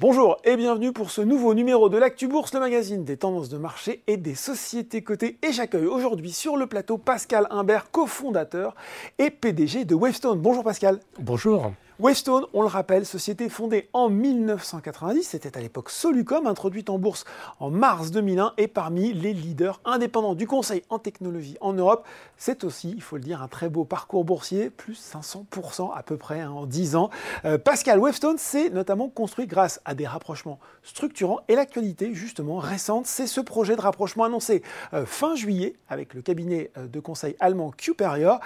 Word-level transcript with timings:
Bonjour 0.00 0.36
et 0.44 0.56
bienvenue 0.56 0.92
pour 0.92 1.10
ce 1.10 1.20
nouveau 1.20 1.54
numéro 1.54 1.88
de 1.88 1.98
l'Actu 1.98 2.28
Bourse, 2.28 2.54
le 2.54 2.60
magazine 2.60 3.04
des 3.04 3.16
tendances 3.16 3.48
de 3.48 3.58
marché 3.58 4.04
et 4.06 4.16
des 4.16 4.36
sociétés 4.36 5.02
cotées. 5.02 5.38
Et 5.42 5.50
j'accueille 5.50 5.86
aujourd'hui 5.86 6.30
sur 6.30 6.56
le 6.56 6.68
plateau 6.68 6.98
Pascal 6.98 7.48
Imbert, 7.50 7.90
cofondateur 7.90 8.76
et 9.18 9.30
PDG 9.30 9.84
de 9.84 9.96
Wavestone. 9.96 10.38
Bonjour 10.38 10.62
Pascal. 10.62 11.00
Bonjour. 11.18 11.72
Wavestone, 12.00 12.46
on 12.52 12.62
le 12.62 12.68
rappelle, 12.68 13.04
société 13.04 13.48
fondée 13.48 13.88
en 13.92 14.08
1990, 14.08 15.24
c'était 15.24 15.58
à 15.58 15.60
l'époque 15.60 15.90
Solucom, 15.90 16.46
introduite 16.46 16.90
en 16.90 16.98
bourse 16.98 17.24
en 17.58 17.70
mars 17.70 18.12
2001 18.12 18.52
et 18.56 18.68
parmi 18.68 19.12
les 19.12 19.32
leaders 19.32 19.80
indépendants 19.84 20.36
du 20.36 20.46
conseil 20.46 20.84
en 20.90 21.00
technologie 21.00 21.56
en 21.60 21.72
Europe. 21.72 22.06
C'est 22.36 22.62
aussi, 22.62 22.92
il 22.94 23.02
faut 23.02 23.16
le 23.16 23.22
dire, 23.22 23.42
un 23.42 23.48
très 23.48 23.68
beau 23.68 23.84
parcours 23.84 24.24
boursier, 24.24 24.70
plus 24.70 25.12
500% 25.12 25.92
à 25.92 26.04
peu 26.04 26.16
près 26.16 26.40
hein, 26.40 26.52
en 26.52 26.66
10 26.66 26.94
ans. 26.94 27.10
Euh, 27.44 27.58
Pascal, 27.58 27.98
Wavestone 27.98 28.38
s'est 28.38 28.70
notamment 28.70 29.08
construit 29.08 29.48
grâce 29.48 29.80
à 29.84 29.96
des 29.96 30.06
rapprochements 30.06 30.60
structurants 30.84 31.40
et 31.48 31.56
l'actualité 31.56 32.14
justement 32.14 32.58
récente, 32.58 33.06
c'est 33.06 33.26
ce 33.26 33.40
projet 33.40 33.74
de 33.74 33.80
rapprochement 33.80 34.22
annoncé 34.22 34.62
euh, 34.94 35.04
fin 35.04 35.34
juillet 35.34 35.74
avec 35.88 36.14
le 36.14 36.22
cabinet 36.22 36.70
euh, 36.78 36.86
de 36.86 37.00
conseil 37.00 37.34
allemand 37.40 37.72
Cuperior. 37.76 38.38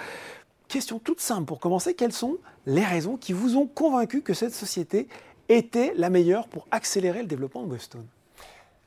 Question 0.73 0.97
toute 0.97 1.19
simple 1.19 1.45
pour 1.45 1.59
commencer, 1.59 1.93
quelles 1.93 2.11
sont 2.11 2.37
les 2.65 2.83
raisons 2.83 3.15
qui 3.15 3.31
vous 3.31 3.57
ont 3.57 3.67
convaincu 3.67 4.23
que 4.23 4.33
cette 4.33 4.55
société 4.55 5.07
était 5.47 5.93
la 5.95 6.09
meilleure 6.09 6.47
pour 6.47 6.65
accélérer 6.71 7.21
le 7.21 7.27
développement 7.27 7.61
de 7.61 7.69
Webstone 7.69 8.07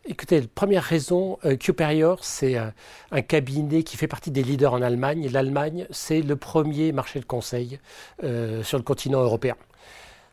Écoutez, 0.05 0.41
première 0.53 0.83
raison, 0.83 1.39
euh, 1.45 1.57
c'est 2.23 2.59
euh, 2.59 2.71
un 3.13 3.23
cabinet 3.23 3.85
qui 3.85 3.97
fait 3.97 4.09
partie 4.09 4.33
des 4.33 4.43
leaders 4.43 4.73
en 4.73 4.83
Allemagne. 4.83 5.29
L'Allemagne, 5.31 5.87
c'est 5.93 6.23
le 6.23 6.35
premier 6.35 6.91
marché 6.91 7.21
de 7.21 7.25
conseil 7.25 7.79
euh, 8.25 8.65
sur 8.65 8.79
le 8.79 8.83
continent 8.83 9.21
européen. 9.21 9.55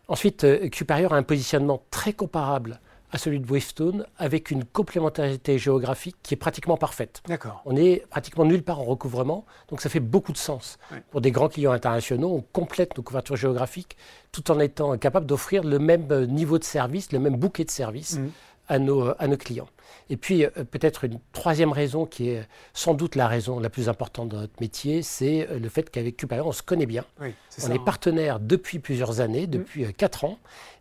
Ensuite, 0.07 0.71
Cuperior 0.71 1.13
a 1.13 1.17
un 1.17 1.23
positionnement 1.23 1.83
très 1.91 2.13
comparable 2.13 2.79
à 3.13 3.19
celui 3.19 3.39
de 3.39 3.49
Wavestone 3.49 4.05
avec 4.17 4.49
une 4.51 4.65
complémentarité 4.65 5.59
géographique 5.59 6.17
qui 6.23 6.33
est 6.33 6.37
pratiquement 6.37 6.77
parfaite. 6.77 7.21
D'accord. 7.27 7.61
On 7.65 7.75
est 7.75 8.05
pratiquement 8.09 8.43
nulle 8.43 8.63
part 8.63 8.79
en 8.79 8.83
recouvrement, 8.83 9.45
donc 9.69 9.81
ça 9.81 9.89
fait 9.89 9.99
beaucoup 9.99 10.33
de 10.33 10.37
sens. 10.37 10.79
Pour 11.11 11.21
des 11.21 11.31
grands 11.31 11.47
clients 11.47 11.71
internationaux, 11.71 12.33
on 12.33 12.41
complète 12.41 12.97
nos 12.97 13.03
couvertures 13.03 13.35
géographiques 13.35 13.95
tout 14.31 14.51
en 14.51 14.59
étant 14.59 14.97
capable 14.97 15.27
d'offrir 15.27 15.63
le 15.63 15.77
même 15.77 16.07
niveau 16.25 16.57
de 16.57 16.63
service, 16.63 17.11
le 17.11 17.19
même 17.19 17.35
bouquet 17.35 17.63
de 17.63 17.71
services 17.71 18.17
mmh. 18.17 18.29
à, 18.67 18.79
nos, 18.79 19.13
à 19.19 19.27
nos 19.27 19.37
clients. 19.37 19.69
Et 20.09 20.17
puis, 20.17 20.43
euh, 20.43 20.49
peut-être 20.49 21.03
une 21.05 21.19
troisième 21.33 21.71
raison 21.71 22.05
qui 22.07 22.29
est 22.29 22.47
sans 22.73 22.95
doute 22.95 23.15
la 23.15 23.27
raison 23.27 23.59
la 23.59 23.69
plus 23.69 23.89
importante 23.89 24.29
de 24.29 24.37
notre 24.37 24.59
métier, 24.59 25.03
c'est 25.03 25.47
euh, 25.49 25.59
le 25.59 25.69
fait 25.69 25.89
qu'avec 25.89 26.17
Cuperior, 26.17 26.47
on 26.47 26.51
se 26.51 26.63
connaît 26.63 26.87
bien. 26.87 27.05
on 27.19 27.25
est 27.69 27.73
hein. 27.73 27.77
partenaire 27.85 28.39
depuis 28.39 28.79
plusieurs 28.79 29.21
années, 29.21 29.45
mmh. 29.45 29.51
depuis 29.51 29.85
euh, 29.85 29.91
quatre 29.95 30.25
ans. 30.25 30.39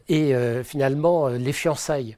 Et 0.09 0.35
finalement, 0.65 1.29
les 1.29 1.53
fiançailles 1.53 2.17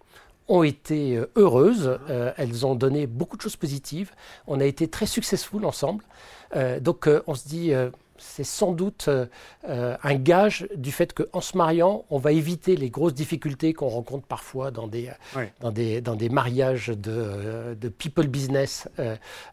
ont 0.48 0.62
été 0.62 1.16
euh, 1.16 1.30
heureuses, 1.36 1.98
euh, 2.10 2.32
elles 2.36 2.66
ont 2.66 2.74
donné 2.74 3.06
beaucoup 3.06 3.36
de 3.36 3.42
choses 3.42 3.56
positives, 3.56 4.12
on 4.46 4.60
a 4.60 4.64
été 4.64 4.88
très 4.88 5.06
successful 5.06 5.64
ensemble. 5.64 6.04
Euh, 6.56 6.80
donc 6.80 7.08
on 7.26 7.34
se 7.34 7.48
dit, 7.48 7.72
c'est 8.26 8.44
sans 8.44 8.72
doute 8.72 9.08
un 9.66 10.14
gage 10.14 10.68
du 10.76 10.92
fait 10.92 11.12
qu'en 11.12 11.40
se 11.40 11.56
mariant, 11.56 12.04
on 12.10 12.18
va 12.18 12.32
éviter 12.32 12.76
les 12.76 12.90
grosses 12.90 13.14
difficultés 13.14 13.72
qu'on 13.74 13.88
rencontre 13.88 14.26
parfois 14.26 14.70
dans 14.70 14.86
des, 14.86 15.10
dans 15.60 15.70
des, 15.70 16.00
dans 16.00 16.16
des 16.16 16.28
mariages 16.28 16.88
de, 16.88 17.76
de 17.78 17.88
people 17.88 18.26
business 18.26 18.88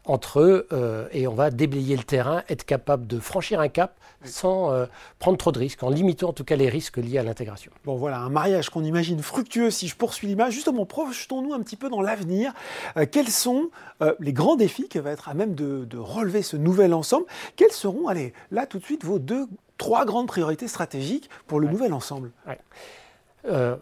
entre 0.06 0.40
eux, 0.40 0.68
et 1.12 1.28
on 1.28 1.34
va 1.34 1.52
déblayer 1.52 1.96
le 1.96 2.04
terrain, 2.04 2.44
être 2.50 2.66
capable 2.66 3.08
de 3.08 3.20
franchir 3.20 3.60
un 3.60 3.70
cap 3.70 4.00
sans 4.24 4.72
euh, 4.72 4.86
prendre 5.20 5.38
trop 5.38 5.52
de 5.52 5.60
risques, 5.60 5.84
en 5.84 5.90
limitant 5.90 6.30
en 6.30 6.34
tout 6.34 6.44
cas 6.44 6.56
les 6.56 6.70
risques 6.70 6.98
liés 6.98 7.18
à 7.18 7.24
l'intégration. 7.24 7.72
Bon 7.86 7.96
voilà, 7.96 8.20
un 8.20 8.30
mariage 8.30 8.70
qu'on 8.70 8.84
imagine 8.84 9.22
fructueux 9.22 9.72
si 9.72 9.88
je 9.88 9.96
poursuis 9.96 10.28
l'image. 10.28 10.54
Justement, 10.54 10.86
projetons-nous 10.86 11.54
un 11.54 11.62
petit 11.62 11.76
peu 11.76 11.90
dans 11.90 12.02
l'avenir. 12.02 12.54
Euh, 12.98 13.06
quels 13.10 13.30
sont 13.30 13.70
euh, 14.02 14.14
les 14.20 14.34
grands 14.34 14.56
défis 14.56 14.88
qui 14.88 15.00
va 15.00 15.12
être 15.12 15.30
à 15.30 15.34
même 15.34 15.56
de, 15.56 15.88
relever 15.98 16.42
ce 16.42 16.58
nouvel 16.58 16.94
ensemble? 16.94 17.26
Quelles 17.56 17.72
seront, 17.72 18.08
allez, 18.08 18.34
là 18.52 18.61
tout 18.66 18.80
de 18.80 18.84
suite, 18.84 19.04
vos 19.04 19.20
deux, 19.20 19.48
trois 19.78 20.06
grandes 20.06 20.28
priorités 20.28 20.68
stratégiques 20.68 21.30
pour 21.48 21.60
le 21.60 21.68
nouvel 21.68 21.94
ensemble 21.94 22.32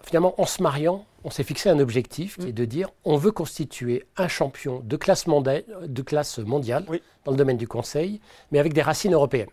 Finalement, 0.04 0.36
en 0.38 0.46
se 0.46 0.64
mariant, 0.64 1.06
on 1.26 1.30
s'est 1.30 1.44
fixé 1.44 1.70
un 1.70 1.80
objectif 1.80 2.38
qui 2.38 2.46
mm. 2.46 2.50
est 2.50 2.54
de 2.54 2.66
dire 2.66 2.90
on 3.04 3.18
veut 3.18 3.32
constituer 3.32 4.06
un 4.16 4.30
champion 4.30 4.82
de 4.84 4.96
classe, 4.96 5.26
de 5.28 6.02
classe 6.02 6.38
mondiale 6.40 6.86
dans 7.26 7.32
le 7.32 7.38
domaine 7.38 7.58
du 7.58 7.68
conseil, 7.68 8.22
mais 8.52 8.60
avec 8.60 8.74
des 8.74 8.82
racines 8.82 9.14
européennes. 9.14 9.50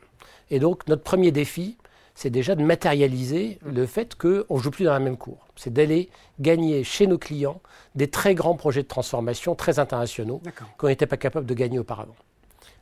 Et 0.51 0.61
donc, 0.61 0.87
notre 0.87 1.03
premier 1.03 1.33
défi, 1.33 1.77
c'est 2.15 2.31
déjà 2.31 2.55
de 2.55 2.63
matérialiser 2.63 3.59
le 3.65 3.85
fait 3.87 4.15
qu'on 4.15 4.45
ne 4.49 4.59
joue 4.59 4.71
plus 4.71 4.85
dans 4.85 4.93
la 4.93 5.01
même 5.01 5.19
cour. 5.19 5.47
C'est 5.55 5.73
d'aller 5.73 6.09
gagner 6.41 6.83
chez 6.83 7.07
nos 7.07 7.19
clients 7.19 7.61
des 7.95 8.09
très 8.09 8.35
grands 8.35 8.57
projets 8.57 8.83
de 8.83 8.89
transformation 8.89 9.55
très 9.55 9.79
internationaux 9.79 10.41
qu'on 10.79 10.89
n'était 10.89 11.07
pas 11.07 11.19
capable 11.19 11.47
de 11.47 11.55
gagner 11.55 11.79
auparavant. 11.79 12.15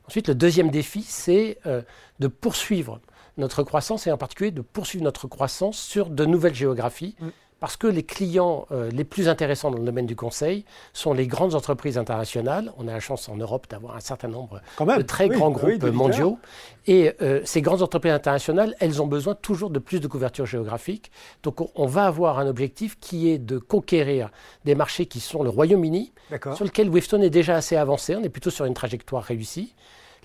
Ensuite, 0.06 0.28
le 0.28 0.34
deuxième 0.34 0.70
défi, 0.70 1.02
c'est 1.02 1.58
euh, 1.66 1.82
de 2.20 2.28
poursuivre 2.28 3.00
notre 3.36 3.62
croissance 3.62 4.06
et 4.06 4.12
en 4.12 4.18
particulier 4.18 4.50
de 4.50 4.60
poursuivre 4.60 5.04
notre 5.04 5.26
croissance 5.26 5.78
sur 5.78 6.08
de 6.10 6.24
nouvelles 6.24 6.54
géographies. 6.54 7.16
Mm 7.20 7.28
parce 7.64 7.78
que 7.78 7.86
les 7.86 8.02
clients 8.02 8.66
euh, 8.72 8.90
les 8.90 9.04
plus 9.04 9.26
intéressants 9.26 9.70
dans 9.70 9.78
le 9.78 9.86
domaine 9.86 10.04
du 10.04 10.16
conseil 10.16 10.66
sont 10.92 11.14
les 11.14 11.26
grandes 11.26 11.54
entreprises 11.54 11.96
internationales. 11.96 12.70
On 12.76 12.86
a 12.88 12.92
la 12.92 13.00
chance 13.00 13.26
en 13.30 13.36
Europe 13.36 13.68
d'avoir 13.70 13.96
un 13.96 14.00
certain 14.00 14.28
nombre 14.28 14.60
de 14.78 15.00
très 15.00 15.30
grands 15.30 15.50
groupes 15.50 15.82
mondiaux. 15.84 16.38
Et 16.86 17.14
euh, 17.22 17.40
ces 17.46 17.62
grandes 17.62 17.80
entreprises 17.80 18.12
internationales, 18.12 18.74
elles 18.80 19.00
ont 19.00 19.06
besoin 19.06 19.34
toujours 19.34 19.70
de 19.70 19.78
plus 19.78 20.00
de 20.00 20.06
couverture 20.06 20.44
géographique. 20.44 21.10
Donc 21.42 21.66
on, 21.74 21.86
va 21.86 22.04
avoir 22.04 22.38
un 22.38 22.46
objectif 22.46 22.98
qui 23.00 23.30
est 23.30 23.38
de 23.38 23.56
conquérir 23.56 24.28
des 24.66 24.74
marchés 24.74 25.06
qui 25.06 25.20
sont 25.20 25.42
le 25.42 25.48
Royaume-Uni, 25.48 26.12
sur 26.54 26.66
lequel 26.66 26.90
Wavestone 26.90 27.22
est 27.22 27.30
déjà 27.30 27.56
assez 27.56 27.76
avancé. 27.76 28.14
On 28.14 28.22
est 28.22 28.28
plutôt 28.28 28.50
sur 28.50 28.66
une 28.66 28.74
trajectoire 28.74 29.22
réussie. 29.22 29.74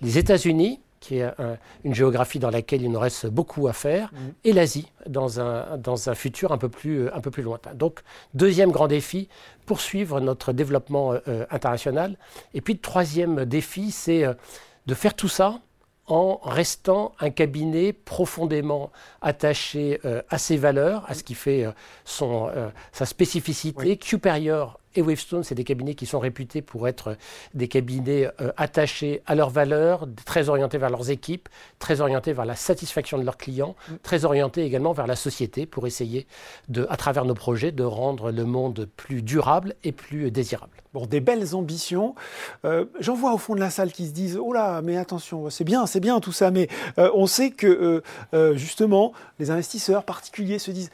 Les 0.02 0.18
États-Unis, 0.18 0.82
qui 1.00 1.20
est 1.20 1.30
une 1.84 1.94
géographie 1.94 2.40
dans 2.40 2.50
laquelle 2.50 2.82
il 2.82 2.92
nous 2.92 3.00
reste 3.00 3.28
beaucoup 3.28 3.68
à 3.68 3.74
faire, 3.74 4.12
mm. 4.12 4.18
et 4.44 4.54
l'Asie, 4.54 4.92
dans 5.08 5.40
un, 5.40 5.78
dans 5.78 6.10
un 6.10 6.16
futur 6.16 6.52
un 6.52 6.58
peu, 6.58 6.70
plus, 6.70 7.10
un 7.10 7.22
peu 7.22 7.32
plus 7.32 7.44
lointain. 7.44 7.74
Donc, 7.74 8.02
deuxième 8.34 8.72
grand 8.72 8.88
défi, 8.88 9.30
poursuivre 9.66 10.20
notre 10.20 10.52
développement 10.52 11.14
euh, 11.14 11.46
international. 11.52 12.18
Et 12.56 12.62
puis, 12.62 12.74
le 12.74 12.80
troisième 12.80 13.46
défi, 13.46 13.92
c'est 13.92 14.26
euh, 14.26 14.34
de 14.88 14.96
faire 14.96 15.14
tout 15.14 15.28
ça 15.28 15.60
en 16.08 16.40
restant 16.44 17.14
un 17.20 17.30
cabinet 17.30 17.94
profondément 17.94 18.92
attaché 19.22 20.02
euh, 20.06 20.24
à 20.30 20.40
ses 20.40 20.58
valeurs, 20.58 21.06
à 21.08 21.14
ce 21.14 21.24
qui 21.24 21.36
fait 21.36 21.68
son, 22.04 22.50
sa 22.92 23.06
spécificité, 23.06 24.00
supérieure 24.02 24.80
et 25.00 25.02
Wavestone, 25.02 25.44
c'est 25.44 25.56
des 25.56 25.64
cabinets 25.64 25.96
qui 25.96 26.06
sont 26.06 26.20
réputés 26.20 26.62
pour 26.62 26.88
être 26.88 27.16
des 27.54 27.70
cabinets 27.70 28.30
euh, 28.42 28.52
attachés 28.58 29.22
à 29.26 29.34
leurs 29.34 29.50
valeurs, 29.50 30.08
très 30.26 30.50
orientés 30.50 30.78
vers 30.78 30.90
leurs 30.90 31.10
équipes, 31.10 31.48
très 31.80 32.02
orientés 32.02 32.34
vers 32.34 32.46
la 32.46 32.56
satisfaction 32.56 33.18
de 33.18 33.24
leurs 33.24 33.38
clients, 33.38 33.76
mm. 33.90 33.94
très 34.04 34.26
orientés 34.26 34.64
également 34.64 34.92
vers 34.92 35.08
la 35.08 35.16
société 35.16 35.66
pour 35.66 35.88
essayer, 35.88 36.28
de, 36.68 36.86
à 36.90 36.98
travers 36.98 37.24
nos 37.24 37.34
projets, 37.34 37.72
de 37.72 37.84
rendre 37.84 38.32
le 38.32 38.44
monde 38.44 38.90
plus 38.98 39.22
durable 39.22 39.74
et 39.86 39.94
plus 39.94 40.32
désirable. 40.32 40.74
Bon, 40.94 41.06
des 41.06 41.22
belles 41.22 41.56
ambitions. 41.56 42.16
Euh, 42.66 42.86
j'en 43.00 43.16
vois 43.16 43.34
au 43.34 43.38
fond 43.38 43.56
de 43.56 43.60
la 43.60 43.70
salle 43.70 43.92
qui 43.92 44.08
se 44.08 44.12
disent 44.12 44.38
Oh 44.42 44.52
là, 44.52 44.82
mais 44.82 44.98
attention, 44.98 45.50
c'est 45.50 45.64
bien, 45.64 45.86
c'est 45.86 46.00
bien 46.00 46.20
tout 46.20 46.32
ça, 46.34 46.52
mais 46.52 46.68
euh, 46.98 47.10
on 47.14 47.26
sait 47.28 47.52
que 47.52 48.04
justement, 48.56 49.14
les 49.40 49.52
investisseurs 49.52 50.04
particuliers 50.04 50.60
se 50.60 50.72
disent 50.72 50.90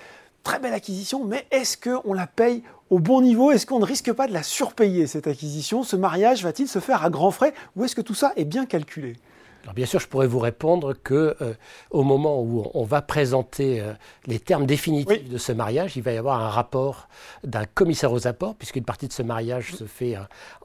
très 0.46 0.60
belle 0.60 0.74
acquisition, 0.74 1.26
mais 1.26 1.46
est-ce 1.52 1.76
qu'on 1.76 2.14
la 2.14 2.28
paye 2.28 2.64
au 2.90 3.00
bon 3.00 3.20
niveau? 3.20 3.52
Est-ce 3.52 3.66
qu'on 3.66 3.80
ne 3.80 3.86
risque 3.86 4.14
pas 4.14 4.28
de 4.28 4.34
la 4.34 4.44
surpayer, 4.44 5.08
cette 5.08 5.28
acquisition? 5.28 5.84
Ce 5.84 5.98
mariage 5.98 6.44
va-t-il 6.44 6.70
se 6.70 6.80
faire 6.80 7.04
à 7.04 7.10
grands 7.10 7.32
frais? 7.32 7.54
Ou 7.76 7.84
est-ce 7.84 7.96
que 7.96 8.02
tout 8.02 8.14
ça 8.14 8.32
est 8.38 8.46
bien 8.46 8.66
calculé? 8.66 9.18
Alors 9.66 9.74
bien 9.74 9.88
sûr, 9.88 10.00
je 10.00 10.08
pourrais 10.08 10.28
vous 10.28 10.38
répondre 10.38 10.94
que 10.94 11.36
euh, 11.42 11.56
au 11.90 12.04
moment 12.04 12.40
où 12.40 12.70
on 12.76 12.84
va 12.84 13.02
présenter 13.02 13.82
euh, 13.82 13.94
les 14.28 14.38
termes 14.38 14.68
définitifs 14.68 15.28
de 15.28 15.40
ce 15.40 15.52
mariage, 15.52 15.98
il 15.98 16.04
va 16.04 16.14
y 16.14 16.18
avoir 16.18 16.40
un 16.40 16.50
rapport 16.50 17.08
d'un 17.44 17.66
commissaire 17.66 18.12
aux 18.12 18.28
apports, 18.28 18.54
puisqu'une 18.54 18.84
partie 18.84 19.08
de 19.08 19.14
ce 19.14 19.24
mariage 19.24 19.74
se 19.74 19.86
fait 19.86 20.18
euh, 20.18 20.20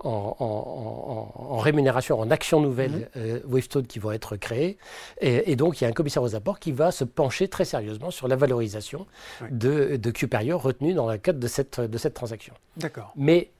en, 0.04 1.56
rémunération, 1.56 2.20
en 2.20 2.30
actions 2.30 2.60
nouvelles 2.60 3.08
mm 3.14 3.20
Wavestone 3.46 3.86
qui 3.86 3.98
vont 3.98 4.12
être 4.12 4.36
créées. 4.36 4.76
Et, 5.20 5.56
donc, 5.56 5.80
il 5.80 5.84
y 5.84 5.86
a 5.86 5.90
un 5.90 5.92
commissaire 5.92 6.22
aux 6.22 6.34
apports 6.34 6.58
qui 6.58 6.72
va 6.72 6.90
se 6.90 7.04
pencher 7.04 7.48
très 7.48 7.64
sérieusement 7.64 8.10
sur 8.10 8.28
la 8.28 8.36
valorisation 8.36 9.06
de, 9.50 9.96
de 9.96 10.54
retenue 10.54 10.92
dans 10.92 11.10
le 11.10 11.16
cadre 11.16 11.38
de 11.38 11.46
cette, 11.48 11.80
de 11.80 11.98
cette 11.98 12.14
transaction. 12.14 12.52
D'accord. 12.76 13.12
Mais 13.16 13.50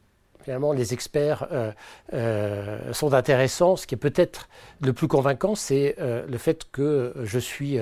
finalement, 0.43 0.73
les 0.73 0.93
experts 0.95 1.47
euh, 1.53 1.73
euh, 2.13 2.93
sont 2.93 3.15
intéressants. 3.15 3.77
Ce 3.77 3.87
qui 3.87 3.95
est 3.95 3.99
peut-être 3.99 4.49
le 4.81 4.93
plus 4.93 5.09
convaincant, 5.09 5.55
c'est 5.55 5.97
euh, 6.01 6.27
le 6.27 6.39
fait 6.39 6.71
que 6.71 7.15
je 7.23 7.39
suis 7.39 7.79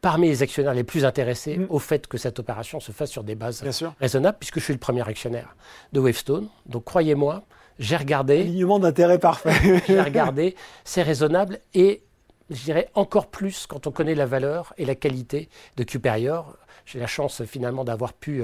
parmi 0.00 0.28
les 0.28 0.42
actionnaires 0.42 0.74
les 0.74 0.84
plus 0.84 1.04
intéressés 1.04 1.58
mm. 1.58 1.66
au 1.70 1.78
fait 1.78 2.06
que 2.06 2.18
cette 2.18 2.38
opération 2.38 2.80
se 2.80 2.92
fasse 2.92 3.10
sur 3.10 3.24
des 3.24 3.34
bases 3.34 3.64
raisonnables, 4.00 4.38
puisque 4.38 4.58
je 4.58 4.64
suis 4.64 4.72
le 4.72 4.78
premier 4.78 5.06
actionnaire 5.06 5.56
de 5.92 6.00
Wavestone. 6.00 6.48
Donc 6.66 6.84
croyez-moi, 6.84 7.42
j'ai 7.78 7.96
regardé. 7.96 8.40
Alignement 8.40 8.78
d'intérêt 8.78 9.18
parfait. 9.18 9.82
j'ai 9.86 10.00
regardé, 10.00 10.54
c'est 10.84 11.02
raisonnable 11.02 11.58
et 11.74 12.02
je 12.50 12.64
dirais 12.64 12.88
encore 12.94 13.26
plus 13.26 13.66
quand 13.66 13.86
on 13.86 13.90
connaît 13.90 14.14
la 14.14 14.26
valeur 14.26 14.72
et 14.78 14.84
la 14.84 14.94
qualité 14.94 15.48
de 15.76 15.84
Cuperior 15.84 16.56
j'ai 16.90 16.98
la 16.98 17.06
chance 17.06 17.44
finalement 17.44 17.84
d'avoir 17.84 18.12
pu 18.12 18.42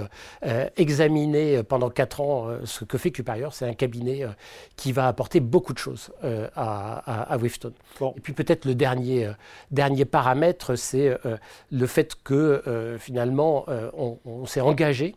examiner 0.76 1.62
pendant 1.62 1.90
quatre 1.90 2.20
ans 2.20 2.48
ce 2.64 2.84
que 2.84 2.98
fait 2.98 3.10
Cuperior. 3.10 3.54
C'est 3.54 3.66
un 3.66 3.74
cabinet 3.74 4.26
qui 4.76 4.92
va 4.92 5.08
apporter 5.08 5.40
beaucoup 5.40 5.72
de 5.72 5.78
choses 5.78 6.12
à, 6.22 7.32
à, 7.32 7.36
Wavestone. 7.36 7.72
Et 8.16 8.20
puis 8.20 8.32
peut-être 8.32 8.64
le 8.66 8.74
dernier, 8.74 9.30
dernier 9.70 10.04
paramètre, 10.04 10.76
c'est 10.76 11.16
le 11.70 11.86
fait 11.86 12.14
que 12.22 12.96
finalement 12.98 13.66
on 13.94 14.46
s'est 14.46 14.60
engagé 14.60 15.14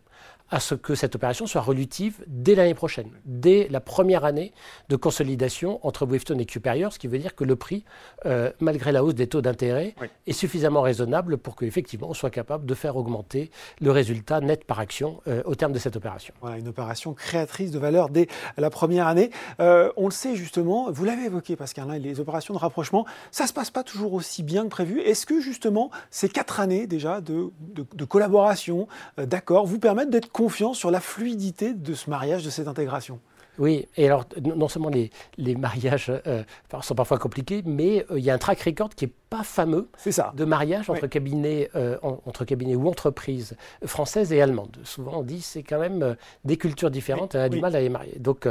à 0.50 0.60
ce 0.60 0.76
que 0.76 0.96
cette 0.96 1.16
opération 1.16 1.46
soit 1.48 1.62
relutive 1.62 2.24
dès 2.28 2.56
l'année 2.56 2.74
prochaine, 2.74 3.12
dès 3.26 3.68
la 3.70 3.82
première 3.82 4.26
année 4.26 4.54
de 4.90 4.96
consolidation 4.96 5.86
entre 5.86 6.06
Wavestone 6.06 6.40
et 6.40 6.46
Cuperior, 6.46 6.94
ce 6.94 7.00
qui 7.00 7.08
veut 7.08 7.20
dire 7.20 7.36
que 7.36 7.44
le 7.44 7.56
prix, 7.56 7.84
euh, 8.26 8.52
malgré 8.60 8.92
la 8.92 9.04
hausse 9.04 9.16
des 9.16 9.28
taux 9.28 9.42
d'intérêt, 9.42 9.96
est 10.26 10.34
suffisamment 10.34 10.82
raisonnable 10.82 11.38
pour 11.38 11.56
qu'effectivement 11.56 12.10
on 12.10 12.14
soit 12.14 12.30
capable 12.30 12.66
de 12.66 12.74
faire 12.74 12.96
augmenter 12.96 13.52
le 13.82 13.92
résultat 13.92 14.40
net 14.40 14.64
par 14.64 14.80
action 14.80 15.22
euh, 15.28 15.42
au 15.46 15.56
terme 15.56 15.74
de 15.74 15.80
cette 15.80 15.96
opération. 15.96 16.34
Voilà, 16.42 16.58
une 16.58 16.68
opération 16.68 17.14
créatrice 17.14 17.72
de 17.72 17.80
valeur 17.80 18.10
dès 18.10 18.28
la 18.58 18.70
première 18.70 19.08
année. 19.08 19.32
Euh, 19.60 19.92
on 19.98 20.06
le 20.06 20.12
sait 20.12 20.36
justement, 20.36 20.92
vous 20.92 21.04
l'avez 21.04 21.26
évoqué 21.26 21.56
Pascal, 21.56 21.90
hein, 21.90 21.98
les 21.98 22.20
opérations 22.20 22.54
de 22.54 22.60
rapprochement, 22.60 23.06
ça 23.32 23.44
ne 23.44 23.50
se 23.50 23.54
passe 23.54 23.72
pas 23.72 23.84
toujours 23.84 24.14
aussi 24.14 24.44
bien 24.44 24.64
que 24.64 24.70
prévu. 24.70 25.02
Est-ce 25.02 25.26
que 25.26 25.42
justement 25.42 25.92
ces 26.10 26.30
quatre 26.30 26.60
années 26.60 26.88
déjà 26.88 27.22
de, 27.22 27.50
de, 27.60 27.86
de 27.94 28.06
collaboration, 28.06 28.88
d'accord, 29.18 29.66
vous 29.66 29.80
permettent 29.80 30.10
d'être 30.10 30.32
confiance 30.38 30.78
sur 30.78 30.92
la 30.92 31.00
fluidité 31.00 31.74
de 31.74 31.96
ce 31.96 32.12
mariage, 32.12 32.46
de 32.46 32.52
cette 32.52 32.68
intégration. 32.68 33.20
Oui, 33.58 33.88
et 33.98 34.06
alors 34.06 34.26
non 34.40 34.68
seulement 34.68 34.90
les, 34.90 35.10
les 35.40 35.56
mariages 35.56 36.12
euh, 36.28 36.44
sont 36.84 36.94
parfois 36.94 37.18
compliqués, 37.18 37.64
mais 37.66 38.06
euh, 38.12 38.20
il 38.20 38.24
y 38.24 38.30
a 38.30 38.36
un 38.36 38.38
track 38.38 38.62
record 38.62 38.90
qui 38.90 39.06
n'est 39.06 39.12
pas 39.32 39.42
fameux 39.42 39.90
ça. 39.98 40.32
de 40.36 40.46
mariage 40.46 40.92
entre, 40.92 41.08
cabinets, 41.08 41.72
euh, 41.76 41.98
entre 42.04 42.46
cabinets 42.46 42.76
ou 42.76 42.88
entreprises 42.88 43.58
françaises 43.84 44.32
et 44.32 44.40
allemandes. 44.40 44.78
Souvent 44.84 45.22
on 45.22 45.24
dit 45.24 45.42
c'est 45.42 45.64
quand 45.64 45.80
même 45.80 46.16
des 46.46 46.58
cultures 46.58 46.92
différentes, 46.92 47.34
on 47.34 47.40
a 47.40 47.50
du 47.50 47.60
mal 47.60 47.76
à 47.76 47.82
les 47.82 47.90
marier. 47.90 48.20
Donc 48.20 48.48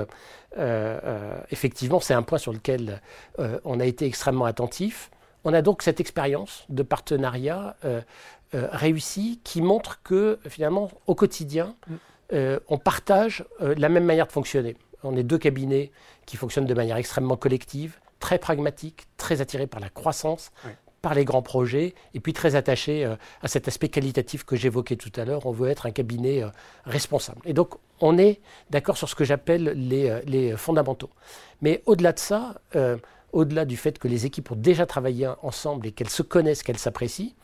effectivement 1.53 2.01
c'est 2.01 2.15
un 2.15 2.23
point 2.23 2.39
sur 2.39 2.53
lequel 2.53 3.01
on 3.65 3.79
a 3.79 3.85
été 3.85 4.07
extrêmement 4.07 4.47
attentif. 4.47 5.13
On 5.45 5.55
a 5.55 5.63
donc 5.63 5.83
cette 5.83 6.01
expérience 6.01 6.65
de 6.69 6.83
partenariat 6.83 7.77
euh, 8.55 8.69
réussi 8.71 9.41
qui 9.43 9.61
montre 9.61 10.03
que 10.05 10.39
finalement, 10.49 10.89
au 11.09 11.17
quotidien, 11.17 11.75
mm. 11.89 11.95
euh, 12.33 12.61
on 12.69 12.79
partage 12.79 13.45
euh, 13.61 13.75
la 13.77 13.89
même 13.89 14.05
manière 14.05 14.29
de 14.29 14.33
fonctionner. 14.33 14.77
On 15.03 15.17
est 15.17 15.25
deux 15.25 15.39
cabinets 15.39 15.91
qui 16.27 16.37
fonctionnent 16.37 16.67
de 16.67 16.75
manière 16.75 16.97
extrêmement 16.97 17.37
collective, 17.37 17.99
très 18.21 18.39
pragmatique, 18.39 19.07
très 19.17 19.41
attirés 19.41 19.67
par 19.67 19.81
la 19.81 19.89
croissance, 19.89 20.53
par 21.03 21.15
les 21.15 21.25
grands 21.25 21.43
projets, 21.43 21.95
et 22.15 22.21
puis 22.21 22.33
très 22.33 22.55
attachés 22.55 23.05
à 23.05 23.49
cet 23.49 23.69
aspect 23.69 23.89
qualitatif 23.89 24.45
que 24.45 24.57
j'évoquais 24.57 24.97
tout 24.97 25.13
à 25.17 25.25
l'heure. 25.25 25.47
On 25.47 25.53
veut 25.53 25.69
être 25.69 25.87
un 25.87 25.93
cabinet 25.93 26.43
responsable. 26.85 27.41
Et 27.45 27.53
donc, 27.53 27.75
on 28.01 28.19
est 28.19 28.41
d'accord 28.71 28.97
sur 28.97 29.09
ce 29.09 29.15
que 29.15 29.23
j'appelle 29.23 29.65
les, 29.77 30.21
les, 30.25 30.57
fondamentaux. 30.57 31.11
Mais 31.61 31.83
au-delà 31.87 32.13
de 32.13 32.19
ça, 32.19 32.55
au-delà 33.33 33.65
du 33.67 33.77
fait 33.77 33.99
que 33.99 34.09
les 34.09 34.27
équipes 34.27 34.51
ont 34.51 34.57
déjà 34.57 34.87
travaillé 34.87 35.29
ensemble 35.43 35.87
et 35.87 35.93
qu'elles 35.93 36.11
se 36.11 36.23
connaissent, 36.23 36.65
qu'elles 36.65 36.79
s'apprécient, 36.79 37.35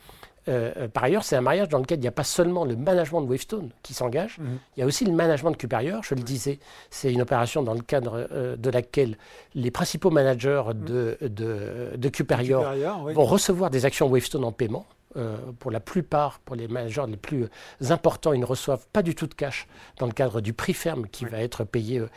euh, 0.47 0.71
euh, 0.77 0.87
par 0.87 1.03
ailleurs, 1.05 1.23
c'est 1.23 1.35
un 1.35 1.41
mariage 1.41 1.69
dans 1.69 1.79
lequel 1.79 1.99
il 1.99 2.01
n'y 2.01 2.07
a 2.07 2.11
pas 2.11 2.23
seulement 2.23 2.65
le 2.65 2.75
management 2.75 3.21
de 3.21 3.27
Wavestone 3.27 3.69
qui 3.81 3.93
s'engage, 3.93 4.37
mhm. 4.39 4.57
il 4.75 4.79
y 4.81 4.83
a 4.83 4.85
aussi 4.85 5.05
le 5.05 5.13
management 5.13 5.51
de 5.51 5.57
Cuperior. 5.57 6.03
Je 6.03 6.15
le 6.15 6.21
disais, 6.21 6.59
c'est 6.89 7.11
une 7.11 7.21
opération 7.21 7.63
dans 7.63 7.73
le 7.73 7.81
cadre 7.81 8.27
euh, 8.31 8.55
de 8.55 8.69
laquelle 8.69 9.17
les 9.55 9.71
principaux 9.71 10.09
managers 10.09 10.63
de, 10.73 11.17
mhm. 11.21 11.29
de, 11.29 11.91
de 11.95 12.09
Cuperior, 12.09 12.65
vont 13.13 13.25
recevoir 13.25 13.69
des 13.69 13.85
actions 13.85 14.07
Wavestone 14.07 14.43
en 14.43 14.51
paiement. 14.51 14.85
Euh, 15.15 15.37
pour 15.59 15.71
la 15.71 15.79
plupart, 15.79 16.39
pour 16.39 16.55
les 16.55 16.67
managers 16.67 17.05
les 17.07 17.17
plus 17.17 17.47
importants, 17.89 18.33
ils 18.33 18.39
ne 18.39 18.45
reçoivent 18.45 18.87
pas 18.91 19.03
du 19.03 19.15
tout 19.15 19.27
de 19.27 19.33
cash 19.33 19.67
dans 19.99 20.07
le 20.07 20.11
cadre 20.11 20.41
du 20.41 20.53
prix 20.53 20.73
ferme 20.73 21.07
qui 21.07 21.25
va 21.25 21.39
être 21.39 21.63
payé 21.63 21.99
euh, 21.99 22.07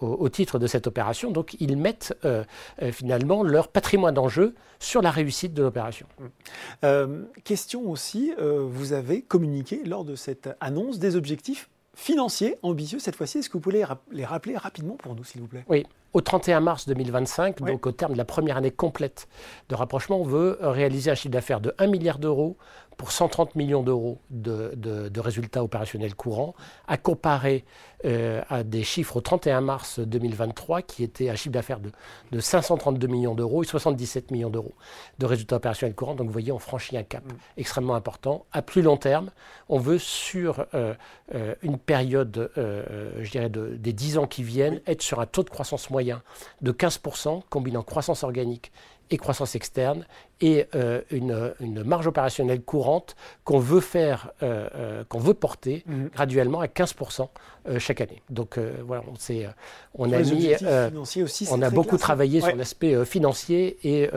au, 0.00 0.28
titre 0.28 0.58
de 0.58 0.66
cette 0.66 0.86
opération. 0.86 1.30
Donc 1.30 1.56
ils 1.60 1.76
mettent 1.76 2.16
euh, 2.24 2.44
finalement 2.92 3.42
leur 3.42 3.68
patrimoine 3.68 4.18
en 4.18 4.28
jeu 4.28 4.54
sur 4.78 5.00
la 5.00 5.10
réussite 5.10 5.54
de 5.54 5.62
l'opération. 5.62 6.06
question 7.44 7.90
aussi, 7.90 8.32
vous 8.38 8.92
avez 8.92 9.22
communiqué 9.22 9.82
lors 9.84 10.04
de 10.04 10.14
cette 10.14 10.50
annonce 10.60 10.98
des 10.98 11.16
objectifs 11.16 11.70
financiers 11.94 12.56
ambitieux 12.62 12.98
cette 12.98 13.16
fois-ci. 13.16 13.38
Est-ce 13.38 13.48
que 13.48 13.54
vous 13.54 13.60
pouvez 13.60 13.84
les 14.12 14.24
rappeler 14.24 14.56
rapidement 14.56 14.96
pour 14.96 15.14
nous, 15.14 15.24
s'il 15.24 15.40
vous 15.40 15.46
plaît? 15.46 15.64
Oui. 15.68 15.86
Au 16.14 16.20
31 16.20 16.60
mars 16.60 16.86
2025, 16.86 17.60
donc 17.60 17.86
au 17.86 17.90
terme 17.90 18.12
de 18.12 18.18
la 18.18 18.24
première 18.24 18.56
année 18.56 18.70
complète 18.70 19.26
de 19.68 19.74
rapprochement, 19.74 20.20
on 20.20 20.24
veut 20.24 20.58
réaliser 20.60 21.10
un 21.10 21.16
chiffre 21.16 21.32
d'affaires 21.32 21.60
de 21.60 21.74
1 21.78 21.88
milliard 21.88 22.20
d'euros 22.20 22.56
pour 22.96 23.12
130 23.12 23.56
millions 23.56 23.82
d'euros 23.82 24.18
de, 24.30 25.20
résultats 25.20 25.64
opérationnels 25.64 26.14
courants, 26.14 26.54
à 26.86 26.96
comparer 26.96 27.64
euh, 28.04 28.42
à 28.50 28.62
des 28.62 28.84
chiffres 28.84 29.16
au 29.16 29.20
31 29.20 29.62
mars 29.62 29.98
2023 29.98 30.82
qui 30.82 31.02
étaient 31.02 31.30
un 31.30 31.34
chiffre 31.34 31.52
d'affaires 31.52 31.80
de, 31.80 32.40
532 32.40 33.06
millions 33.06 33.34
d'euros 33.34 33.62
et 33.62 33.66
77 33.66 34.30
millions 34.30 34.50
d'euros 34.50 34.74
de 35.18 35.26
résultats 35.26 35.56
opérationnels 35.56 35.94
courants. 35.94 36.14
Donc 36.14 36.26
vous 36.26 36.32
voyez, 36.32 36.52
on 36.52 36.58
franchit 36.58 36.96
un 36.96 37.02
cap 37.02 37.24
mm. 37.24 37.36
extrêmement 37.56 37.94
important. 37.94 38.44
À 38.52 38.62
plus 38.62 38.82
long 38.82 38.96
terme, 38.96 39.30
on 39.68 39.78
veut 39.78 39.98
sur 39.98 40.66
euh, 40.74 40.94
euh, 41.34 41.54
une 41.62 41.78
période, 41.78 42.50
je 42.56 43.30
dirais, 43.30 43.48
des 43.48 43.92
10 43.92 44.18
ans 44.18 44.26
qui 44.26 44.42
viennent, 44.42 44.80
être 44.86 45.02
sur 45.02 45.20
un 45.20 45.26
taux 45.26 45.42
de 45.42 45.50
croissance 45.50 45.90
moyen 45.90 46.03
de 46.60 46.72
15%, 46.72 47.42
combinant 47.48 47.82
croissance 47.82 48.22
organique 48.24 48.72
et 49.10 49.16
croissance 49.16 49.54
externe 49.54 50.04
et 50.40 50.66
euh, 50.74 51.00
une, 51.10 51.84
marge 51.84 52.06
opérationnelle 52.06 52.62
courante 52.62 53.16
qu'on 53.44 53.58
veut 53.58 53.80
faire, 53.80 54.32
euh, 54.42 54.68
euh, 54.74 55.04
qu'on 55.08 55.18
veut 55.18 55.34
porter 55.34 55.84
mhm. 55.86 56.10
graduellement 56.12 56.60
à 56.60 56.66
15% 56.66 57.28
chaque 57.78 58.02
année. 58.02 58.20
Donc 58.28 58.58
voilà, 58.86 59.02
on, 59.08 59.14
on 59.94 60.12
a 60.12 60.18
mis, 60.18 60.52
aussi, 61.22 61.48
on 61.50 61.62
a 61.62 61.70
beaucoup 61.70 61.96
travaillé 61.96 62.42
sur 62.42 62.54
l'aspect 62.54 63.06
financier 63.06 63.78
et 63.84 64.10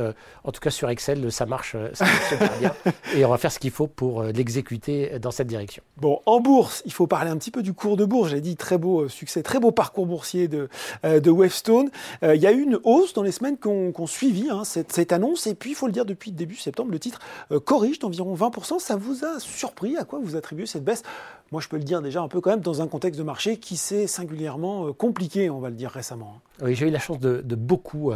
en 0.44 0.51
tout 0.51 0.60
cas 0.60 0.69
sur 0.69 0.90
Excel, 0.90 1.31
ça 1.31 1.45
marche, 1.45 1.78
ça 1.94 2.04
marche 2.04 2.30
super 2.30 2.60
bien 2.60 2.74
et 3.16 3.24
on 3.24 3.30
va 3.30 3.38
faire 3.38 3.54
ce 3.54 3.60
qu'il 3.60 3.72
faut 3.72 3.88
pour 3.88 4.22
l'exécuter 4.24 5.18
dans 5.19 5.31
cette 5.31 5.48
direction. 5.48 5.81
Bon, 5.95 6.19
en 6.25 6.42
bourse, 6.42 6.83
il 6.86 6.92
faut 6.92 7.07
parler 7.07 7.31
un 7.31 7.38
petit 7.38 7.51
peu 7.51 7.63
du 7.63 7.72
cours 7.72 7.95
de 7.95 8.04
bourse. 8.04 8.31
J'ai 8.31 8.42
dit 8.42 8.57
très 8.57 8.78
beau 8.78 9.07
succès, 9.07 9.44
très 9.44 9.62
beau 9.62 9.72
parcours 9.72 10.07
boursier 10.07 10.50
de, 10.50 10.68
de 11.06 11.31
Wavestone. 11.31 11.90
il 12.23 12.42
y 12.42 12.47
a 12.47 12.52
eu 12.52 12.64
une 12.64 12.80
hausse 12.83 13.14
dans 13.14 13.23
les 13.23 13.31
semaines 13.31 13.57
qu'on 13.57 13.94
qu 13.94 14.07
suivi 14.07 14.50
hein, 14.50 14.66
cette, 14.66 14.87
cette 14.92 15.12
annonce 15.12 15.48
et 15.48 15.56
puis 15.56 15.72
il 15.72 15.76
faut 15.76 15.88
le 15.88 15.94
dire 15.94 16.06
depuis 16.06 16.32
début 16.32 16.56
septembre, 16.56 16.92
le 16.92 17.00
titre 17.00 17.20
euh, 17.52 17.60
corrige 17.60 18.00
d'environ 18.00 18.36
20%. 18.36 18.80
Ça 18.80 18.96
vous 18.96 19.26
a 19.26 19.40
surpris? 19.40 19.98
À 19.98 20.04
quoi 20.04 20.20
vous 20.22 20.36
attribuez 20.36 20.66
cette 20.66 20.84
baisse? 20.84 21.04
Moi, 21.52 21.62
je 21.62 21.68
peux 21.68 21.78
le 21.78 21.84
dire 21.84 22.02
déjà 22.02 22.22
un 22.22 22.28
peu 22.28 22.42
quand 22.42 22.50
même 22.50 22.62
dans 22.62 22.82
un 22.82 22.88
contexte 22.88 23.18
de 23.20 23.24
marché 23.24 23.58
qui 23.58 23.78
s'est 23.78 24.08
singulièrement 24.08 24.88
euh, 24.88 24.94
compliqué, 24.94 25.50
on 25.50 25.60
va 25.60 25.70
le 25.70 25.76
dire 25.76 25.92
récemment. 25.92 26.36
Hein. 26.38 26.66
Oui, 26.66 26.76
j'ai 26.76 26.88
eu 26.88 26.92
la 26.92 27.00
chance 27.00 27.20
de, 27.20 27.42
beaucoup 27.56 28.12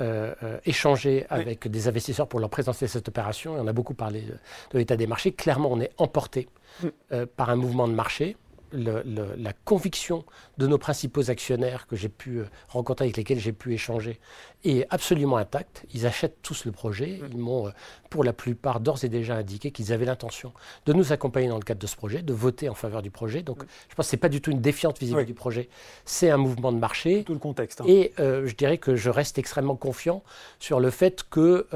euh, 0.00 0.34
échanger 0.64 1.26
avec 1.30 1.68
des 1.68 1.88
investisseurs 1.88 2.26
pour 2.26 2.40
leur 2.40 2.50
présenter 2.50 2.86
cette 2.88 3.08
opération. 3.08 3.56
Et 3.56 3.60
on 3.60 3.66
a 3.66 3.72
beaucoup 3.72 3.94
parlé 3.94 4.22
de, 4.22 4.78
l'état 4.78 4.96
des 4.96 5.06
marchés. 5.06 5.32
Clairement, 5.32 5.70
on 5.70 5.80
est 5.80 5.92
emporté 5.98 6.48
mm. 6.82 7.24
par 7.36 7.50
un 7.50 7.56
mouvement 7.56 7.86
de 7.88 7.94
marché 7.94 8.36
la 8.74 9.52
conviction 9.64 10.24
de 10.58 10.66
nos 10.66 10.78
principaux 10.78 11.30
actionnaires 11.30 11.86
que 11.86 11.96
j'ai 11.96 12.08
pu 12.08 12.38
euh, 12.38 12.44
rencontrer, 12.68 13.06
avec 13.06 13.16
lesquels 13.16 13.38
j'ai 13.38 13.52
pu 13.52 13.74
échanger, 13.74 14.20
est 14.64 14.86
absolument 14.90 15.36
intacte. 15.36 15.84
Ils 15.92 16.06
achètent 16.06 16.38
tous 16.42 16.64
le 16.64 16.72
projet. 16.72 17.20
Ils 17.30 17.38
m'ont, 17.38 17.68
euh, 17.68 17.70
pour 18.10 18.24
la 18.24 18.32
plupart, 18.32 18.80
d'ores 18.80 19.04
et 19.04 19.08
déjà 19.08 19.36
indiqué 19.36 19.70
qu'ils 19.70 19.92
avaient 19.92 20.04
l'intention 20.04 20.52
de 20.86 20.92
nous 20.92 21.12
accompagner 21.12 21.48
dans 21.48 21.58
le 21.58 21.62
cadre 21.62 21.80
de 21.80 21.86
ce 21.86 21.96
projet, 21.96 22.22
de 22.22 22.32
voter 22.32 22.68
en 22.68 22.74
faveur 22.74 23.02
du 23.02 23.10
projet. 23.10 23.42
Donc, 23.42 23.64
je 23.88 23.94
pense 23.94 24.06
que 24.06 24.10
ce 24.10 24.16
n'est 24.16 24.20
pas 24.20 24.28
du 24.28 24.40
tout 24.40 24.50
une 24.50 24.60
défiance 24.60 24.98
vis-à-vis 24.98 25.26
du 25.26 25.34
projet. 25.34 25.68
C'est 26.04 26.30
un 26.30 26.36
mouvement 26.36 26.72
de 26.72 26.78
marché. 26.78 27.24
Tout 27.24 27.32
le 27.32 27.38
contexte. 27.38 27.80
Hein. 27.80 27.84
Et 27.88 28.12
euh, 28.18 28.46
je 28.46 28.54
dirais 28.54 28.78
que 28.78 28.96
je 28.96 29.10
reste 29.10 29.38
extrêmement 29.38 29.76
confiant 29.76 30.22
sur 30.58 30.80
le 30.80 30.90
fait 30.90 31.24
que 31.28 31.66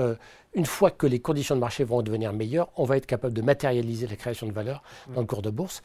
une 0.54 0.66
fois 0.66 0.90
que 0.90 1.06
les 1.06 1.20
conditions 1.20 1.54
de 1.54 1.60
marché 1.60 1.84
vont 1.84 2.02
devenir 2.02 2.32
meilleures, 2.32 2.70
on 2.76 2.84
va 2.84 2.96
être 2.96 3.06
capable 3.06 3.34
de 3.34 3.42
matérialiser 3.42 4.06
la 4.06 4.16
création 4.16 4.46
de 4.46 4.52
valeur 4.52 4.82
dans 5.14 5.20
le 5.20 5.26
cours 5.26 5.42
de 5.42 5.50
bourse 5.50 5.82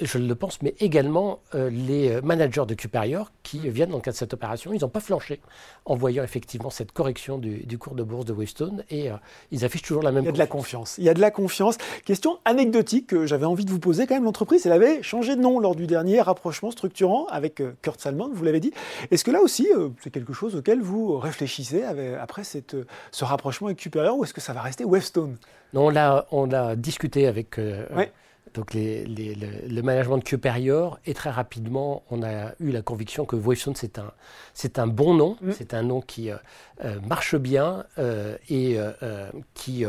je 0.00 0.18
le 0.18 0.34
pense, 0.34 0.60
mais 0.62 0.74
également 0.80 1.40
euh, 1.54 1.70
les 1.70 2.10
euh, 2.10 2.20
managers 2.22 2.66
de 2.66 2.74
Cuperior 2.74 3.32
qui 3.42 3.58
viennent 3.70 3.90
dans 3.90 3.96
le 3.96 4.02
cadre 4.02 4.14
de 4.14 4.18
cette 4.18 4.34
opération. 4.34 4.72
Ils 4.72 4.82
n'ont 4.82 4.88
pas 4.88 5.00
flanché 5.00 5.40
en 5.84 5.94
voyant 5.94 6.22
effectivement 6.22 6.70
cette 6.70 6.92
correction 6.92 7.38
du, 7.38 7.78
cours 7.78 7.94
de 7.94 8.02
bourse 8.02 8.26
de 8.26 8.32
Wavestone 8.32 8.84
et 8.90 9.10
euh, 9.10 9.14
ils 9.50 9.64
affichent 9.64 9.82
toujours 9.82 10.02
la 10.02 10.12
même 10.12 10.24
Il 10.24 10.26
y 10.26 10.30
a 10.30 10.32
de 10.32 10.38
la 10.38 10.46
confiance. 10.46 10.96
Il 10.98 11.04
y 11.04 11.08
a 11.08 11.14
de 11.14 11.20
la 11.20 11.30
confiance. 11.30 11.78
Question 12.04 12.38
anecdotique 12.44 13.06
que 13.06 13.26
j'avais 13.26 13.46
envie 13.46 13.64
de 13.64 13.70
vous 13.70 13.78
poser 13.78 14.06
quand 14.06 14.14
même. 14.14 14.24
L'entreprise, 14.24 14.66
elle 14.66 14.72
avait 14.72 15.02
changé 15.02 15.34
de 15.34 15.40
nom 15.40 15.60
lors 15.60 15.74
du 15.74 15.86
dernier 15.86 16.20
rapprochement 16.20 16.70
structurant 16.70 17.26
avec 17.26 17.62
Kurt 17.82 18.00
Salmon, 18.00 18.30
vous 18.32 18.44
l'avez 18.44 18.60
dit. 18.60 18.72
Est-ce 19.10 19.24
que 19.24 19.30
là 19.30 19.40
aussi, 19.40 19.68
c'est 20.02 20.10
quelque 20.10 20.32
chose 20.32 20.56
auquel 20.56 20.80
vous 20.80 21.18
réfléchissez 21.18 21.84
après 22.20 22.44
cette, 22.44 22.76
ce 23.10 23.24
rapprochement 23.24 23.68
avec 23.68 23.78
Cuperior 23.78 24.18
ou 24.18 24.24
est-ce 24.24 24.34
que 24.34 24.40
ça 24.40 24.52
va 24.52 24.60
rester 24.60 24.84
Wavestone 24.84 25.36
Non, 25.72 25.90
on 26.30 26.52
a 26.52 26.76
discuté 26.76 27.26
avec 27.26 27.58
donc 28.54 28.74
le, 28.74 29.80
management 29.82 30.18
de 30.18 30.24
Cuperior, 30.24 30.98
et 31.06 31.14
très 31.14 31.30
rapidement, 31.30 32.02
on 32.10 32.22
a 32.22 32.52
eu 32.60 32.70
la 32.70 32.82
conviction 32.82 33.24
que 33.24 33.36
Wavestone, 33.36 33.74
c'est 33.76 33.98
un, 33.98 34.12
c'est 34.54 34.78
un 34.78 34.86
bon 34.86 35.14
nom, 35.14 35.36
mm. 35.42 35.52
c'est 35.52 35.74
un 35.74 35.82
nom 35.82 36.00
qui 36.00 36.30
euh, 36.30 36.36
euh, 36.84 36.98
marche 37.00 37.36
bien 37.36 37.84
euh, 37.98 38.36
et 38.48 38.78
qui 39.54 39.84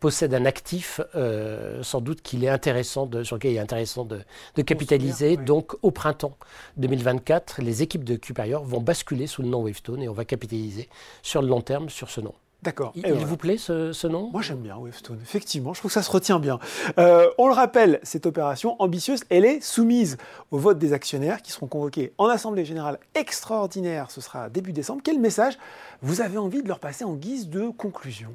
possède 0.00 0.34
un 0.34 0.44
actif, 0.44 1.00
euh, 1.14 1.82
sans 1.82 2.00
doute 2.00 2.22
qu'il 2.22 2.44
est 2.44 2.48
intéressant 2.48 3.06
de, 3.06 3.22
sur 3.22 3.36
lequel 3.36 3.52
il 3.52 3.56
est 3.56 3.60
intéressant 3.60 4.04
de, 4.04 4.22
capitaliser. 4.62 5.36
Donc, 5.36 5.74
au 5.82 5.90
printemps 5.90 6.36
2024, 6.76 7.62
les 7.62 7.82
équipes 7.82 8.04
de 8.04 8.16
Cuperior 8.16 8.64
vont 8.64 8.80
basculer 8.80 9.26
sous 9.26 9.42
le 9.42 9.48
nom 9.48 9.62
Wavestone 9.62 10.02
et 10.02 10.08
on 10.08 10.12
va 10.12 10.24
capitaliser 10.24 10.88
sur 11.22 11.42
le 11.42 11.48
long 11.48 11.60
terme 11.60 11.88
sur 11.88 12.10
ce 12.10 12.20
nom. 12.20 12.34
D'accord. 12.66 12.92
Il, 12.96 13.14
vous 13.14 13.36
plaît 13.36 13.58
ce, 13.58 14.06
nom? 14.08 14.28
Moi 14.32 14.42
j'aime 14.42 14.58
bien 14.58 14.76
Wavestone, 14.76 15.20
effectivement, 15.22 15.72
je 15.72 15.78
trouve 15.78 15.88
que 15.88 15.94
ça 15.94 16.02
se 16.02 16.10
retient 16.10 16.40
bien. 16.40 16.58
Euh, 16.98 17.30
on 17.38 17.46
le 17.46 17.54
rappelle, 17.54 18.00
cette 18.02 18.26
opération 18.26 18.74
ambitieuse, 18.82 19.22
elle 19.30 19.44
est 19.44 19.60
soumise 19.60 20.16
au 20.50 20.58
vote 20.58 20.76
des 20.76 20.92
actionnaires 20.92 21.42
qui 21.42 21.52
seront 21.52 21.68
convoqués 21.68 22.12
en 22.18 22.26
Assemblée 22.26 22.64
Générale 22.64 22.98
extraordinaire, 23.14 24.10
ce 24.10 24.20
sera 24.20 24.50
début 24.50 24.72
décembre. 24.72 25.00
Quel 25.04 25.20
message 25.20 25.56
vous 26.02 26.22
avez 26.22 26.38
envie 26.38 26.60
de 26.60 26.66
leur 26.66 26.80
passer 26.80 27.04
en 27.04 27.14
guise 27.14 27.48
de 27.48 27.68
conclusion? 27.68 28.30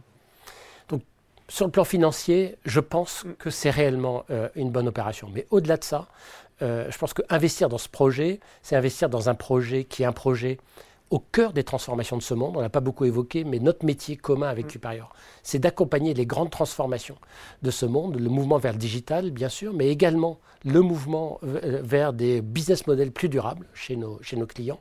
Donc, 0.87 1.01
Sur 1.49 1.65
le 1.65 1.71
plan 1.71 1.83
financier, 1.83 2.57
je 2.63 2.79
pense 2.79 3.25
mm. 3.25 3.33
que 3.33 3.49
c'est 3.49 3.69
réellement 3.69 4.23
euh, 4.31 4.47
une 4.55 4.71
bonne 4.71 4.87
opération. 4.87 5.29
Mais 5.33 5.45
au-delà 5.51 5.75
de 5.75 5.83
ça, 5.83 6.07
euh, 6.61 6.87
je 6.89 6.97
pense 6.97 7.13
qu'investir 7.13 7.67
dans 7.67 7.77
ce 7.77 7.89
projet, 7.89 8.39
c'est 8.63 8.77
investir 8.77 9.09
dans 9.09 9.27
un 9.27 9.35
projet 9.35 9.83
qui 9.83 10.03
est 10.03 10.05
un 10.05 10.13
projet 10.13 10.57
au 11.11 11.19
cœur 11.19 11.51
des 11.53 11.63
transformations 11.63 12.17
de 12.17 12.23
ce 12.23 12.33
monde. 12.33 12.55
On 12.57 12.61
n'a 12.61 12.69
pas 12.69 12.79
beaucoup 12.79 13.05
évoqué, 13.05 13.43
mais 13.43 13.59
notre 13.59 13.85
métier 13.85 14.15
commun 14.15 14.47
avec 14.47 14.65
mm. 14.65 14.69
Cuperior, 14.69 15.13
c'est 15.43 15.59
d'accompagner 15.59 16.13
les 16.13 16.25
grandes 16.25 16.49
transformations 16.49 17.17
de 17.61 17.69
ce 17.69 17.85
monde, 17.85 18.17
le 18.19 18.29
mouvement 18.29 18.57
vers 18.57 18.71
le 18.71 18.79
digital, 18.79 19.29
bien 19.29 19.49
sûr, 19.49 19.73
mais 19.73 19.89
également 19.89 20.39
le 20.65 20.81
mouvement 20.81 21.39
euh, 21.43 21.81
vers 21.83 22.13
des 22.13 22.41
business 22.41 22.87
models 22.87 23.11
plus 23.11 23.29
durables 23.29 23.67
chez 23.73 23.97
nos, 23.97 24.19
chez 24.23 24.37
nos 24.37 24.47
clients. 24.47 24.79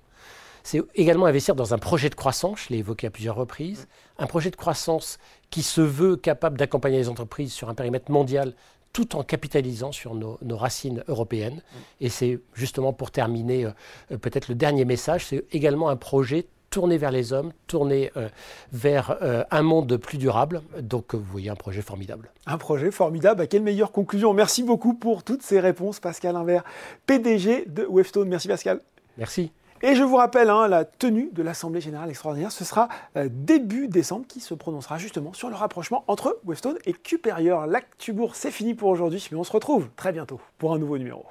C'est 0.62 0.82
également 0.94 1.26
investir 1.26 1.54
dans 1.54 1.74
un 1.74 1.78
projet 1.78 2.10
de 2.10 2.14
croissance, 2.14 2.66
je 2.68 2.74
l'ai 2.74 2.78
évoqué 2.78 3.08
à 3.08 3.10
plusieurs 3.10 3.36
reprises, 3.36 3.88
mm. 4.18 4.22
un 4.22 4.26
projet 4.26 4.50
de 4.50 4.56
croissance 4.56 5.18
qui 5.50 5.62
se 5.62 5.80
veut 5.80 6.16
capable 6.16 6.56
d'accompagner 6.56 6.98
les 6.98 7.08
entreprises 7.08 7.52
sur 7.52 7.68
un 7.68 7.74
périmètre 7.74 8.10
mondial 8.10 8.54
tout 8.92 9.16
en 9.16 9.22
capitalisant 9.22 9.92
sur 9.92 10.14
nos, 10.14 10.38
racines 10.56 11.04
européennes. 11.08 11.56
Mm. 11.56 11.78
Et 12.00 12.08
c'est 12.08 12.40
justement 12.54 12.92
pour 12.92 13.10
terminer 13.10 13.66
euh, 13.66 14.18
peut-être 14.18 14.48
le 14.48 14.54
dernier 14.54 14.84
message, 14.84 15.26
c'est 15.26 15.44
également 15.52 15.88
un 15.88 15.96
projet 15.96 16.46
tourné 16.70 16.98
vers 16.98 17.10
les 17.10 17.32
hommes, 17.32 17.52
tourné 17.66 18.12
euh, 18.16 18.28
vers 18.72 19.18
euh, 19.22 19.44
un 19.50 19.62
monde 19.62 19.96
plus 19.96 20.18
durable. 20.18 20.62
Donc 20.80 21.14
vous 21.14 21.24
voyez 21.24 21.50
un 21.50 21.56
projet 21.56 21.82
formidable. 21.82 22.30
Un 22.46 22.58
projet 22.58 22.90
formidable. 22.90 23.42
À 23.42 23.46
quelle 23.46 23.62
meilleure 23.62 23.92
conclusion? 23.92 24.32
Merci 24.32 24.62
beaucoup 24.62 24.94
pour 24.94 25.24
toutes 25.24 25.42
ces 25.42 25.60
réponses, 25.60 26.00
Pascal 26.00 26.36
Invert, 26.36 26.64
PDG 27.06 27.64
de 27.66 27.84
Webstone. 27.84 28.28
Merci 28.28 28.48
Pascal. 28.48 28.80
Merci. 29.18 29.50
Et 29.82 29.94
je 29.94 30.02
vous 30.02 30.16
rappelle, 30.16 30.50
hein, 30.50 30.68
la 30.68 30.84
tenue 30.84 31.30
de 31.32 31.42
l'Assemblée 31.42 31.80
Générale 31.80 32.10
Extraordinaire, 32.10 32.52
ce 32.52 32.64
sera 32.64 32.88
euh, 33.16 33.28
début 33.30 33.88
décembre 33.88 34.26
qui 34.26 34.40
se 34.40 34.52
prononcera 34.52 34.98
justement 34.98 35.32
sur 35.32 35.48
le 35.48 35.54
rapprochement 35.54 36.04
entre 36.06 36.38
Westone 36.44 36.76
et 36.84 36.92
Cuperior. 36.92 37.66
L'actu 37.66 38.14
c'est 38.34 38.50
fini 38.50 38.74
pour 38.74 38.90
aujourd'hui, 38.90 39.26
mais 39.32 39.38
on 39.38 39.44
se 39.44 39.52
retrouve 39.52 39.88
très 39.96 40.12
bientôt 40.12 40.38
pour 40.58 40.74
un 40.74 40.78
nouveau 40.78 40.98
numéro. 40.98 41.24